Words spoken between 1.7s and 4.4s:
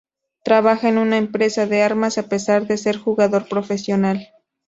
armas a pesar de ser jugador profesional.